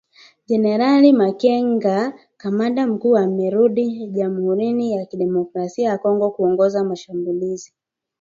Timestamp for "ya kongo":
5.89-6.29